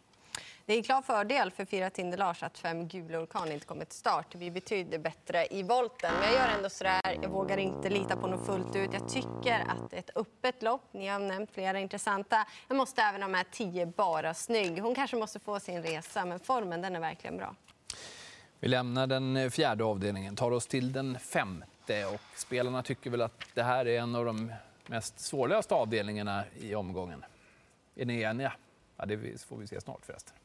Det 0.65 0.74
är 0.74 0.77
en 0.77 0.84
klar 0.84 1.01
fördel 1.01 1.51
för 1.51 1.65
fyra 1.65 1.89
Tinder 1.89 2.17
Lars 2.17 2.43
att 2.43 2.58
fem 2.58 2.88
Gula 2.88 3.20
Orkan 3.20 3.51
inte 3.51 3.65
kommer 3.65 3.86
till 3.86 3.98
start. 3.98 4.36
Vi 4.36 4.51
betyder 4.51 5.00
bättre 5.00 5.48
i 5.51 5.63
volten. 5.63 6.13
Men 6.20 6.24
jag 6.24 6.34
gör 6.34 6.55
ändå 6.58 6.70
sådär, 6.70 7.20
jag 7.22 7.29
vågar 7.29 7.58
inte 7.58 7.89
lita 7.89 8.15
på 8.15 8.27
något 8.27 8.46
fullt 8.46 8.75
ut. 8.75 8.93
Jag 8.93 9.10
tycker 9.10 9.60
att 9.60 9.89
det 9.89 9.96
är 9.96 10.00
ett 10.00 10.17
öppet 10.17 10.63
lopp. 10.63 10.82
Ni 10.91 11.08
har 11.08 11.20
nämnt 11.20 11.51
flera 11.51 11.79
intressanta. 11.79 12.48
Jag 12.67 12.77
måste 12.77 13.01
även 13.01 13.22
ha 13.22 13.29
med 13.29 13.51
10 13.51 13.86
bara 13.86 14.34
snygg. 14.34 14.82
Hon 14.82 14.96
kanske 14.96 15.17
måste 15.17 15.39
få 15.39 15.60
sin 15.60 15.84
resa, 15.84 16.25
men 16.25 16.39
formen 16.39 16.82
den 16.82 16.96
är 16.96 17.00
verkligen 17.00 17.38
bra. 17.38 17.55
Vi 18.60 18.67
lämnar 18.67 19.08
den 19.08 19.51
fjärde 19.51 19.84
avdelningen, 19.84 20.36
tar 20.36 20.51
oss 20.51 20.67
till 20.67 20.91
den 20.91 21.20
femte 21.20 22.05
och 22.05 22.22
spelarna 22.36 22.84
tycker 22.84 23.10
väl 23.10 23.22
att 23.22 23.46
det 23.53 23.63
här 23.63 23.88
är 23.88 24.00
en 24.00 24.15
av 24.15 24.25
de 24.25 24.53
mest 24.86 25.20
svårlösta 25.20 25.75
avdelningarna 25.75 26.43
i 26.60 26.75
omgången. 26.75 27.25
Är 27.96 28.05
ni 28.05 28.22
eniga? 28.22 28.53
Ja, 28.98 29.05
det 29.05 29.41
får 29.46 29.58
vi 29.58 29.67
se 29.67 29.82
snart 29.82 30.05
förresten. 30.05 30.36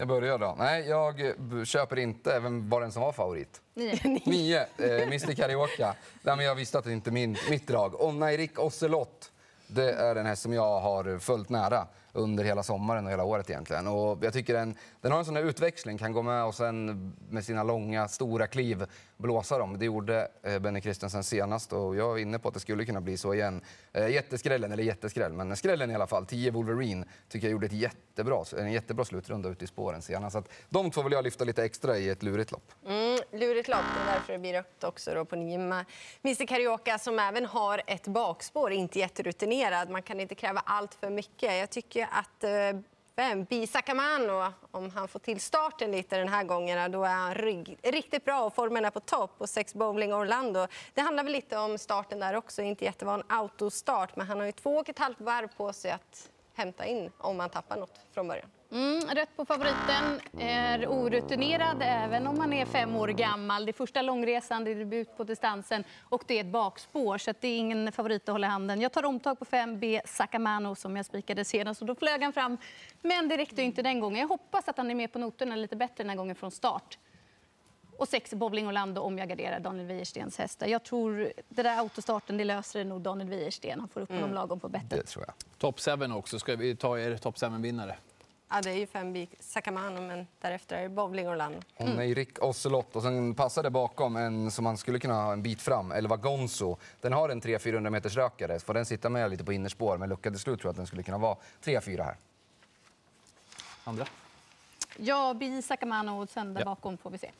Jag 0.00 0.08
börjar 0.08 0.38
då. 0.38 0.54
Nej, 0.58 0.88
jag 0.88 1.20
eh, 1.20 1.64
köper 1.64 1.98
inte 1.98 2.32
även 2.32 2.68
bara 2.68 2.80
den 2.80 2.92
som 2.92 3.02
var 3.02 3.12
favorit. 3.12 3.60
Nio. 3.74 3.98
Nio, 4.26 4.60
eh, 4.60 5.02
Mr 5.02 5.34
Carioca. 5.34 5.94
Nej, 6.22 6.36
men 6.36 6.46
jag 6.46 6.54
visste 6.54 6.78
att 6.78 6.84
det 6.84 6.92
inte 6.92 7.10
är 7.10 7.12
min, 7.12 7.36
mitt 7.50 7.66
drag. 7.66 8.00
Onna 8.00 8.32
Erik 8.32 8.58
Ocelot. 8.58 9.30
Det 9.66 9.92
är 9.92 10.16
en 10.16 10.26
häst 10.26 10.42
som 10.42 10.52
jag 10.52 10.80
har 10.80 11.18
följt 11.18 11.48
nära 11.48 11.86
under 12.12 12.44
hela 12.44 12.62
sommaren 12.62 13.04
och 13.04 13.10
hela 13.12 13.24
året 13.24 13.50
egentligen. 13.50 13.86
Och 13.86 14.18
jag 14.24 14.32
tycker 14.32 14.54
den, 14.54 14.76
den 15.00 15.12
har 15.12 15.18
en 15.18 15.24
sån 15.24 15.36
här 15.36 15.42
utväxling, 15.42 15.98
kan 15.98 16.12
gå 16.12 16.22
med 16.22 16.44
och 16.44 16.54
sen 16.54 17.12
med 17.30 17.44
sina 17.44 17.62
långa, 17.62 18.08
stora 18.08 18.46
kliv 18.46 18.86
blåsa 19.16 19.58
dem. 19.58 19.78
Det 19.78 19.84
gjorde 19.84 20.28
eh, 20.42 20.58
Benny 20.58 20.80
Christensen 20.80 21.24
senast 21.24 21.72
och 21.72 21.96
jag 21.96 22.18
är 22.18 22.22
inne 22.22 22.38
på 22.38 22.48
att 22.48 22.54
det 22.54 22.60
skulle 22.60 22.84
kunna 22.84 23.00
bli 23.00 23.16
så 23.16 23.34
igen. 23.34 23.62
Eh, 23.92 24.08
jätteskrällen, 24.08 24.72
eller 24.72 24.82
jätteskräll, 24.82 25.32
men 25.32 25.56
skrällen 25.56 25.90
i 25.90 25.94
alla 25.94 26.06
fall. 26.06 26.26
10 26.26 26.50
Wolverine 26.50 27.04
tycker 27.28 27.46
jag 27.46 27.52
gjorde 27.52 27.66
ett 27.66 27.72
jättebra, 27.72 28.44
en 28.58 28.72
jättebra 28.72 29.04
slutrunda 29.04 29.48
ute 29.48 29.64
i 29.64 29.68
spåren 29.68 30.02
senast. 30.02 30.32
Så 30.32 30.38
att 30.38 30.48
de 30.68 30.90
två 30.90 31.02
vill 31.02 31.12
jag 31.12 31.24
lyfta 31.24 31.44
lite 31.44 31.64
extra 31.64 31.98
i 31.98 32.08
ett 32.08 32.22
lurigt 32.22 32.52
lopp. 32.52 32.72
Mm, 32.86 33.18
lurigt 33.32 33.68
lopp, 33.68 33.80
det 33.94 34.10
är 34.10 34.14
därför 34.14 34.32
det 34.32 34.38
blir 34.38 34.52
rött 34.52 34.84
också 34.84 35.14
då 35.14 35.24
på 35.24 35.36
Nima. 35.36 35.84
Mr 36.24 36.46
Carioca 36.46 36.98
som 36.98 37.18
även 37.18 37.46
har 37.46 37.82
ett 37.86 38.06
bakspår, 38.06 38.72
inte 38.72 38.98
jätterutinerad. 38.98 39.90
Man 39.90 40.02
kan 40.02 40.20
inte 40.20 40.34
kräva 40.34 40.62
allt 40.66 40.94
för 40.94 41.10
mycket. 41.10 41.58
Jag 41.58 41.70
tycker 41.70 41.99
att 42.10 42.44
eh, 42.44 42.80
vem? 43.16 43.44
Bisakamano, 43.44 44.52
om 44.70 44.90
han 44.90 45.08
får 45.08 45.18
till 45.18 45.40
starten 45.40 45.90
lite 45.90 46.16
den 46.16 46.28
här 46.28 46.44
gången, 46.44 46.92
då 46.92 47.04
är 47.04 47.14
han 47.14 47.34
rygg, 47.34 47.78
riktigt 47.82 48.24
bra 48.24 48.44
och 48.44 48.54
formen 48.54 48.84
är 48.84 48.90
på 48.90 49.00
topp. 49.00 49.34
Och 49.38 49.48
sex 49.48 49.74
Bowling 49.74 50.14
Orlando, 50.14 50.66
det 50.94 51.00
handlar 51.00 51.24
väl 51.24 51.32
lite 51.32 51.58
om 51.58 51.78
starten 51.78 52.20
där 52.20 52.34
också, 52.34 52.62
inte 52.62 52.84
jättevan 52.84 53.22
autostart, 53.28 54.16
men 54.16 54.26
han 54.26 54.38
har 54.38 54.46
ju 54.46 54.52
två 54.52 54.76
och 54.76 54.88
ett 54.88 54.98
halvt 54.98 55.20
varv 55.20 55.48
på 55.56 55.72
sig 55.72 55.90
att 55.90 56.30
hämta 56.54 56.86
in 56.86 57.10
om 57.18 57.40
han 57.40 57.50
tappar 57.50 57.76
något 57.76 58.00
från 58.12 58.28
början. 58.28 58.50
Mm, 58.72 59.00
rätt 59.00 59.36
på 59.36 59.44
favoriten. 59.44 60.20
Är 60.38 60.86
orutinerad 60.86 61.76
även 61.80 62.26
om 62.26 62.38
man 62.38 62.52
är 62.52 62.66
fem 62.66 62.96
år 62.96 63.08
gammal. 63.08 63.64
Det 63.66 63.70
är 63.70 63.72
första 63.72 64.02
långresan, 64.02 64.64
det 64.64 64.70
är 64.70 64.74
debut 64.74 65.16
på 65.16 65.24
distansen 65.24 65.84
och 66.00 66.22
det 66.26 66.34
är 66.34 66.40
ett 66.40 66.46
bakspår. 66.46 67.18
Så 67.18 67.32
det 67.40 67.48
är 67.48 67.58
ingen 67.58 67.92
favorit 67.92 68.28
att 68.28 68.32
hålla 68.32 68.46
i 68.46 68.50
handen. 68.50 68.80
Jag 68.80 68.92
tar 68.92 69.04
omtag 69.04 69.38
på 69.38 69.44
5B 69.44 70.00
Sakamano 70.04 70.74
som 70.74 70.96
jag 70.96 71.06
spikade 71.06 71.44
senast 71.44 71.80
och 71.80 71.86
då 71.86 71.94
flög 71.94 72.22
han 72.22 72.32
fram. 72.32 72.56
Men 73.02 73.28
det 73.28 73.36
räckte 73.36 73.62
inte 73.62 73.82
den 73.82 74.00
gången. 74.00 74.20
Jag 74.20 74.28
hoppas 74.28 74.68
att 74.68 74.76
han 74.76 74.90
är 74.90 74.94
med 74.94 75.12
på 75.12 75.18
noterna 75.18 75.56
lite 75.56 75.76
bättre 75.76 75.94
den 75.96 76.10
här 76.10 76.16
gången 76.16 76.34
från 76.34 76.50
start. 76.50 76.98
Och 77.96 78.08
sex 78.08 78.34
Bowling 78.34 78.68
Orlando 78.68 79.00
om 79.00 79.18
jag 79.18 79.28
garderar 79.28 79.60
Daniel 79.60 79.86
Wäjerstens 79.86 80.38
hästar. 80.38 80.66
Jag 80.66 80.82
tror 80.84 81.32
det 81.48 81.62
där 81.62 81.78
autostarten 81.78 82.36
det 82.36 82.44
löser 82.44 82.78
det 82.78 82.84
nog 82.84 83.00
Daniel 83.00 83.28
Wäjersten. 83.28 83.80
Han 83.80 83.88
får 83.88 84.00
upp 84.00 84.08
honom 84.08 84.24
mm. 84.24 84.34
lagom 84.34 84.60
på 84.60 84.68
bettet. 84.68 84.90
Det 84.90 85.02
tror 85.02 85.24
jag. 85.26 85.34
Top 85.58 85.80
7 85.80 86.12
också. 86.12 86.38
Ska 86.38 86.56
vi 86.56 86.76
ta 86.76 86.98
er 86.98 87.16
top 87.16 87.36
7-vinnare? 87.36 87.94
Ja, 88.52 88.60
det 88.62 88.70
är 88.70 88.74
ju 88.74 88.86
fem 88.86 89.12
bik 89.12 89.30
Sakamano, 89.40 90.00
men 90.00 90.26
därefter 90.40 90.76
är 90.76 90.82
det 90.82 90.88
Bowling 90.88 91.28
Orlando. 91.28 91.60
Mm. 91.76 91.92
Hon 91.92 92.02
är 92.02 92.14
Rick 92.14 92.42
Ocelot 92.42 92.96
och 92.96 93.02
sen 93.02 93.34
passar 93.34 93.62
det 93.62 93.70
bakom 93.70 94.16
en 94.16 94.50
som 94.50 94.64
man 94.64 94.76
skulle 94.76 94.98
kunna 94.98 95.14
ha 95.14 95.32
en 95.32 95.42
bit 95.42 95.62
fram, 95.62 95.92
Elva 95.92 96.16
Gonzo. 96.16 96.76
Den 97.00 97.12
har 97.12 97.28
en 97.28 97.40
300-400 97.40 97.90
meters 97.90 98.16
rökare. 98.16 98.60
Får 98.60 98.74
den 98.74 98.86
sitta 98.86 99.08
med 99.08 99.30
lite 99.30 99.44
på 99.44 99.52
innerspår 99.52 99.98
med 99.98 100.08
luckade 100.08 100.38
slut 100.38 100.60
tror 100.60 100.68
jag 100.68 100.70
att 100.70 100.76
den 100.76 100.86
skulle 100.86 101.02
kunna 101.02 101.18
vara 101.18 101.36
3-4 101.64 102.04
här. 102.04 102.16
Andra? 103.84 104.06
Ja, 104.96 105.34
Bi 105.34 105.62
Sakamano 105.62 106.22
och 106.22 106.28
sen 106.28 106.54
där 106.54 106.60
ja. 106.60 106.64
bakom 106.64 106.98
får 106.98 107.10
vi 107.10 107.18
se. 107.18 107.30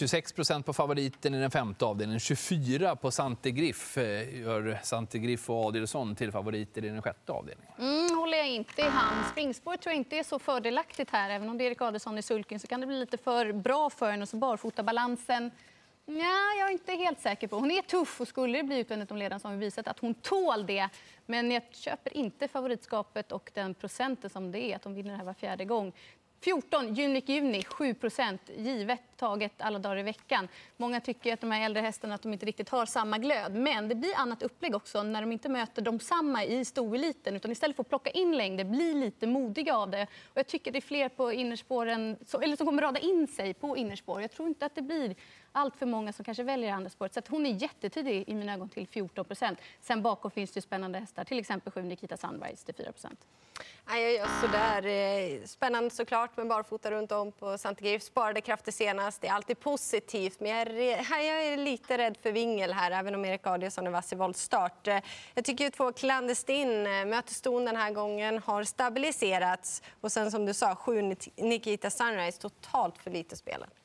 26 0.00 0.32
procent 0.32 0.66
på 0.66 0.72
favoriten 0.72 1.34
i 1.34 1.40
den 1.40 1.50
femte 1.50 1.84
avdelningen. 1.84 2.20
24 2.20 2.96
på 2.96 3.10
Sante 3.10 3.50
Griff 3.50 3.98
eh, 3.98 4.40
gör 4.40 4.80
Sante 4.82 5.18
Griff 5.18 5.50
och 5.50 5.64
Adelsson 5.64 6.14
till 6.14 6.32
favoriter 6.32 6.84
i 6.84 6.88
den 6.88 7.02
sjätte 7.02 7.32
avdelningen. 7.32 7.72
Mm, 7.78 8.18
håller 8.18 8.38
jag 8.38 8.48
inte 8.48 8.80
i 8.80 8.84
hand. 8.84 9.26
Springspår 9.32 9.76
tror 9.76 9.92
jag 9.92 9.96
inte 9.96 10.16
är 10.16 10.22
så 10.22 10.38
fördelaktigt 10.38 11.10
här. 11.10 11.30
Även 11.30 11.48
om 11.48 11.58
det 11.58 11.64
är 11.64 11.66
Erik 11.66 11.82
Adelsson 11.82 12.18
i 12.18 12.22
sulken 12.22 12.60
så 12.60 12.66
kan 12.66 12.80
det 12.80 12.86
bli 12.86 13.00
lite 13.00 13.18
för 13.18 13.52
bra 13.52 13.90
för 13.90 14.10
henne. 14.10 14.22
Och 14.22 14.28
så 14.28 14.36
barfotabalansen. 14.36 15.50
Ja, 16.06 16.54
jag 16.58 16.68
är 16.68 16.72
inte 16.72 16.92
helt 16.92 17.20
säker 17.20 17.48
på. 17.48 17.56
Hon 17.56 17.70
är 17.70 17.82
tuff 17.82 18.20
och 18.20 18.28
skulle 18.28 18.58
det 18.58 18.64
bli 18.64 18.78
utvändigt 18.78 19.10
om 19.10 19.16
ledaren 19.16 19.40
så 19.40 19.48
har 19.48 19.54
vi 19.54 19.60
visat 19.60 19.88
att 19.88 19.98
hon 19.98 20.14
tål 20.14 20.66
det. 20.66 20.88
Men 21.26 21.50
jag 21.50 21.62
köper 21.70 22.16
inte 22.16 22.48
favoritskapet 22.48 23.32
och 23.32 23.50
den 23.54 23.74
procenten 23.74 24.30
som 24.30 24.52
det 24.52 24.60
är 24.60 24.76
att 24.76 24.84
hon 24.84 24.94
vinner 24.94 25.10
det 25.10 25.16
här 25.16 25.24
var 25.24 25.34
fjärde 25.34 25.64
gång. 25.64 25.92
14, 26.42 26.94
Junic 26.94 27.28
Juni, 27.28 27.64
7 27.64 27.94
givet 28.56 29.00
taget 29.16 29.52
alla 29.58 29.78
dagar 29.78 29.96
i 29.96 30.02
veckan. 30.02 30.48
Många 30.76 31.00
tycker 31.00 31.32
att 31.32 31.40
de 31.40 31.50
här 31.50 31.64
äldre 31.64 31.82
hästarna 31.82 32.14
att 32.14 32.22
de 32.22 32.32
inte 32.32 32.46
riktigt 32.46 32.68
har 32.68 32.86
samma 32.86 33.18
glöd. 33.18 33.54
Men 33.54 33.88
det 33.88 33.94
blir 33.94 34.16
annat 34.16 34.42
upplägg 34.42 34.74
också 34.74 35.02
när 35.02 35.20
de 35.20 35.32
inte 35.32 35.48
möter 35.48 35.82
de 35.82 36.00
samma 36.00 36.44
i 36.44 36.64
stoeliten 36.64 37.36
utan 37.36 37.50
istället 37.50 37.76
för 37.76 37.82
att 37.82 37.88
plocka 37.88 38.10
in 38.10 38.36
längder, 38.36 38.64
bli 38.64 38.94
lite 38.94 39.26
modiga 39.26 39.76
av 39.76 39.90
det. 39.90 40.02
Och 40.02 40.38
jag 40.38 40.46
tycker 40.46 40.72
det 40.72 40.78
är 40.78 40.80
fler 40.80 41.08
på 41.08 41.32
innerspåren, 41.32 42.16
eller 42.42 42.56
som 42.56 42.66
kommer 42.66 42.82
rada 42.82 43.00
in 43.00 43.26
sig 43.26 43.54
på 43.54 43.76
innerspår. 43.76 44.20
Jag 44.20 44.30
tror 44.30 44.48
inte 44.48 44.66
att 44.66 44.74
det 44.74 44.82
blir 44.82 45.14
allt 45.52 45.76
för 45.76 45.86
många 45.86 46.12
som 46.12 46.24
kanske 46.24 46.42
väljer 46.42 46.72
andra 46.72 46.90
spåret. 46.90 47.14
Så 47.14 47.20
hon 47.28 47.46
är 47.46 47.62
jättetidig 47.62 48.24
i 48.28 48.34
mina 48.34 48.54
ögon 48.54 48.68
till 48.68 48.86
14 48.86 49.24
procent. 49.24 49.58
Sen 49.80 50.02
bakom 50.02 50.30
finns 50.30 50.50
det 50.50 50.60
spännande 50.62 50.98
hästar, 50.98 51.24
till 51.24 51.38
exempel 51.38 51.72
7 51.72 51.82
Nikita 51.82 52.16
Sunrise 52.16 52.66
till 52.66 52.74
4 52.74 52.92
procent. 52.92 53.26
jag 53.86 54.28
sådär. 54.40 54.86
Eh, 54.86 55.44
spännande 55.44 55.90
såklart 55.90 56.36
med 56.36 56.48
barfota 56.48 56.90
runt 56.90 57.12
om 57.12 57.32
på 57.32 57.58
Santa 57.58 57.80
Grif. 57.80 58.02
Sparade 58.02 58.40
krafter 58.40 58.72
senast. 58.72 59.20
Det 59.20 59.28
är 59.28 59.32
alltid 59.32 59.60
positivt. 59.60 60.40
Men 60.40 60.50
jag 60.50 60.60
är, 60.60 60.96
jag 61.10 61.44
är 61.44 61.56
lite 61.56 61.98
rädd 61.98 62.16
för 62.22 62.32
vingel 62.32 62.72
här, 62.72 62.90
även 62.90 63.14
om 63.14 63.24
Erik 63.24 63.46
Adielsson 63.46 63.86
är 63.86 63.90
vass 63.90 64.12
i 64.12 64.16
voltstart. 64.16 64.88
Eh, 64.88 64.98
jag 65.34 65.44
tycker 65.44 65.64
ju 65.64 65.70
två 65.70 65.92
Clandestin 65.92 66.68
eh, 66.68 67.04
möteston 67.06 67.10
möter 67.10 67.34
ston 67.34 67.64
den 67.64 67.76
här 67.76 67.90
gången, 67.90 68.38
har 68.38 68.64
stabiliserats. 68.64 69.82
Och 70.00 70.12
sen 70.12 70.30
som 70.30 70.46
du 70.46 70.54
sa, 70.54 70.74
sju 70.74 71.14
Nikita 71.36 71.90
Sunrise, 71.90 72.40
totalt 72.40 72.98
för 72.98 73.10
lite 73.10 73.36
spelat. 73.36 73.79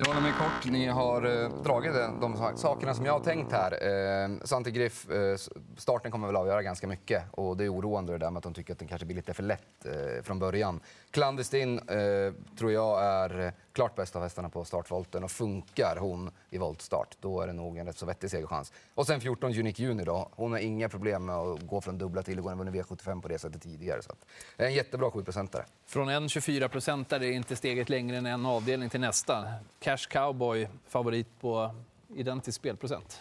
Jag 0.00 0.06
håller 0.06 0.20
mig 0.20 0.32
kort. 0.32 0.70
Ni 0.72 0.86
har 0.86 1.42
eh, 1.42 1.62
dragit 1.62 1.92
de 2.20 2.56
sakerna 2.56 2.94
som 2.94 3.06
jag 3.06 3.12
har 3.12 3.20
tänkt 3.20 3.52
här. 3.52 3.72
Eh, 3.72 4.30
Santi 4.44 4.70
Griff, 4.70 5.10
eh, 5.10 5.36
starten 5.76 6.10
kommer 6.10 6.26
väl 6.26 6.36
avgöra 6.36 6.62
ganska 6.62 6.86
mycket 6.86 7.22
och 7.30 7.56
det 7.56 7.64
är 7.64 7.72
oroande 7.72 8.12
det 8.12 8.18
där 8.18 8.30
med 8.30 8.38
att 8.38 8.44
de 8.44 8.54
tycker 8.54 8.72
att 8.72 8.78
den 8.78 8.88
kanske 8.88 9.06
blir 9.06 9.16
lite 9.16 9.34
för 9.34 9.42
lätt 9.42 9.86
eh, 9.86 10.22
från 10.22 10.38
början. 10.38 10.80
Clandestin 11.10 11.78
eh, 11.78 12.56
tror 12.58 12.72
jag 12.72 13.04
är 13.04 13.52
klart 13.78 13.94
bäst 13.94 14.16
av 14.16 14.22
hästarna 14.22 14.48
på 14.48 14.64
startvolten 14.64 15.24
och 15.24 15.30
funkar 15.30 15.96
hon 15.96 16.30
i 16.50 16.58
voltstart, 16.58 17.16
då 17.20 17.40
är 17.40 17.46
det 17.46 17.52
nog 17.52 17.78
en 17.78 17.86
rätt 17.86 17.98
så 17.98 18.06
vettig 18.06 18.30
segerchans. 18.30 18.72
Och 18.94 19.06
sen 19.06 19.20
14 19.20 19.50
Unique 19.58 19.82
Juni 19.82 20.04
då. 20.04 20.28
Hon 20.32 20.52
har 20.52 20.58
inga 20.58 20.88
problem 20.88 21.24
med 21.24 21.34
att 21.34 21.66
gå 21.66 21.80
från 21.80 21.98
dubbla 21.98 22.22
till, 22.22 22.38
hon 22.38 22.48
har 22.48 22.64
vunnit 22.64 22.74
V75 22.74 23.22
på 23.22 23.28
det 23.28 23.38
sättet 23.38 23.62
tidigare. 23.62 24.02
Så 24.02 24.12
det 24.56 24.64
är 24.64 24.68
en 24.68 24.74
jättebra 24.74 25.08
7-procentare. 25.08 25.64
Från 25.86 26.08
en 26.08 26.28
24-procentare 26.28 27.24
är 27.24 27.32
inte 27.32 27.56
steget 27.56 27.88
längre 27.88 28.16
än 28.16 28.26
en 28.26 28.46
avdelning 28.46 28.90
till 28.90 29.00
nästa. 29.00 29.44
Cash 29.80 30.08
Cowboy, 30.10 30.68
favorit 30.88 31.40
på 31.40 31.74
identisk 32.14 32.56
spelprocent. 32.56 33.20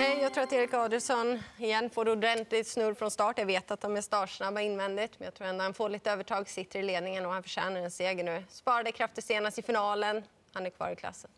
Jag 0.00 0.34
tror 0.34 0.44
att 0.44 0.52
Erik 0.52 0.74
Adelsson 0.74 1.42
igen 1.58 1.90
får 1.90 2.08
ordentligt 2.08 2.68
snurr 2.68 2.94
från 2.94 3.10
start. 3.10 3.38
Jag 3.38 3.46
vet 3.46 3.70
att 3.70 3.80
de 3.80 3.96
är 3.96 4.00
startsnabba 4.00 4.60
invändigt, 4.60 5.12
men 5.18 5.24
jag 5.24 5.34
tror 5.34 5.46
ändå 5.46 5.64
han 5.64 5.74
får 5.74 5.88
lite 5.88 6.10
övertag, 6.10 6.48
sitter 6.48 6.78
i 6.78 6.82
ledningen 6.82 7.26
och 7.26 7.32
han 7.32 7.42
förtjänar 7.42 7.80
en 7.80 7.90
seger 7.90 8.24
nu. 8.24 8.44
Sparade 8.48 8.92
krafter 8.92 9.22
senast 9.22 9.58
i 9.58 9.62
finalen. 9.62 10.22
Han 10.52 10.66
är 10.66 10.70
kvar 10.70 10.90
i 10.90 10.96
klassen. 10.96 11.30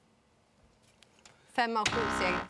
Fem 1.53 1.77
av 1.77 1.89
sju 1.89 2.01
seger. 2.21 2.41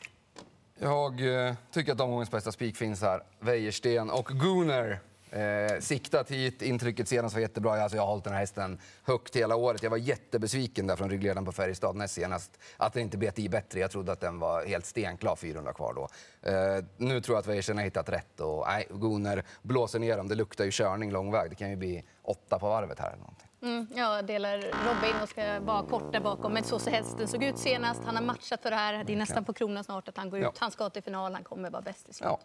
Jag 0.79 1.47
eh, 1.49 1.55
tycker 1.71 1.93
att 1.93 2.01
omgångens 2.01 2.31
bästa 2.31 2.53
spik 2.53 2.77
finns 2.77 3.03
här. 3.03 3.23
Wäjersten 3.39 4.11
och 4.11 4.27
Gunnar. 4.27 4.99
Eh, 5.33 5.81
siktat 5.81 6.31
hit, 6.31 6.63
intrycket 6.63 7.09
senast 7.09 7.35
var 7.35 7.41
jättebra. 7.41 7.83
Alltså 7.83 7.97
jag 7.97 8.03
har 8.03 8.09
hållit 8.09 8.25
den 8.25 8.33
här 8.33 8.41
hästen 8.41 8.79
högt 9.05 9.37
hela 9.37 9.57
året. 9.57 9.83
Jag 9.83 9.91
var 9.91 9.97
jättebesviken 9.97 10.87
där 10.87 10.97
från 10.97 11.11
ryggledaren 11.11 11.45
på 11.45 11.53
Färjestad 11.53 11.97
näst 11.97 12.15
senast. 12.15 12.59
Att 12.77 12.93
den 12.93 13.03
inte 13.03 13.19
bet 13.19 13.39
i 13.39 13.49
bättre. 13.49 13.81
Jag 13.81 13.91
trodde 13.91 14.13
att 14.13 14.21
den 14.21 14.39
var 14.39 14.67
helt 14.67 14.87
stenklar 14.87 15.37
400 15.37 15.73
kvar 15.73 15.95
då. 15.95 16.09
Eh, 16.51 16.85
nu 16.97 17.21
tror 17.21 17.37
jag 17.37 17.41
att 17.41 17.47
Weirsen 17.47 17.77
har 17.77 17.85
hittat 17.85 18.09
rätt 18.09 18.41
och 18.41 18.65
nej, 18.69 18.87
Gunnar 18.91 19.43
blåser 19.63 19.99
ner 19.99 20.17
dem. 20.17 20.29
Det 20.29 20.35
luktar 20.35 20.65
ju 20.65 20.71
körning 20.71 21.11
lång 21.13 21.33
väg. 21.33 21.51
Det 21.51 21.57
kan 21.57 21.71
ju 21.71 21.77
bli 21.77 22.05
åtta 22.23 22.59
på 22.59 22.69
varvet 22.69 22.99
här. 22.99 23.09
Eller 23.09 23.19
någonting. 23.19 23.49
Mm, 23.63 23.87
jag 23.95 24.27
delar 24.27 24.59
Robin 24.59 25.23
och 25.23 25.29
ska 25.29 25.61
vara 25.61 25.83
kort 25.83 26.13
där 26.13 26.21
bakom. 26.21 26.53
Men 26.53 26.65
så 26.65 26.79
ser 26.79 26.91
hästen 26.91 27.29
såg 27.29 27.45
ut 27.45 27.59
senast. 27.59 28.01
Han 28.05 28.17
har 28.17 28.23
matchat 28.23 28.63
för 28.63 28.71
det 28.71 28.77
här. 28.77 29.05
Det 29.05 29.13
är 29.13 29.17
nästan 29.17 29.45
på 29.45 29.53
kronan 29.53 29.85
snart 29.85 30.09
att 30.09 30.17
han 30.17 30.31
går 30.31 30.39
ut. 30.39 30.45
Ja. 30.45 30.53
Han 30.59 30.71
ska 30.71 30.91
till 30.91 31.03
final. 31.03 31.35
Han 31.35 31.45
kommer 31.45 31.71
vara 31.71 31.83
bäst 31.83 32.09
i 32.09 32.13
slut. 32.13 32.27
Ja. 32.27 32.41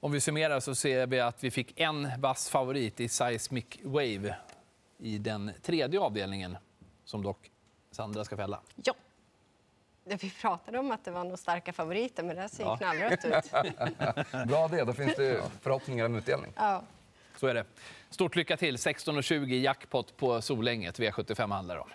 Om 0.00 0.12
vi 0.12 0.20
summerar 0.20 0.60
så 0.60 0.74
ser 0.74 1.06
vi 1.06 1.20
att 1.20 1.44
vi 1.44 1.50
fick 1.50 1.80
en 1.80 2.20
vass 2.20 2.48
favorit 2.48 3.00
i 3.00 3.08
Seismic 3.08 3.64
Wave 3.82 4.36
i 4.98 5.18
den 5.18 5.52
tredje 5.62 6.00
avdelningen, 6.00 6.56
som 7.04 7.22
dock 7.22 7.50
Sandra 7.90 8.24
ska 8.24 8.36
fälla. 8.36 8.60
Ja. 8.84 8.94
Vi 10.04 10.30
pratade 10.30 10.78
om 10.78 10.90
att 10.90 11.04
det 11.04 11.10
var 11.10 11.24
några 11.24 11.36
starka 11.36 11.72
favoriter, 11.72 12.22
men 12.22 12.36
det 12.36 12.42
här 12.42 12.48
ser 12.48 12.64
ja. 12.64 12.76
knallrött 12.76 13.24
ut. 13.24 13.50
Bra 14.48 14.68
det, 14.68 14.84
då 14.84 14.92
finns 14.92 15.16
det 15.16 15.42
förhoppningar 15.60 16.06
om 16.06 16.14
utdelning. 16.14 16.52
Ja. 16.56 16.82
Så 17.36 17.46
är 17.46 17.54
det. 17.54 17.64
Stort 18.10 18.36
lycka 18.36 18.56
till. 18.56 18.76
16.20 18.76 19.60
jackpot 19.60 20.16
på 20.16 20.42
Solänget. 20.42 20.98
V75 20.98 21.52
handlar 21.52 21.76
om. 21.76 21.88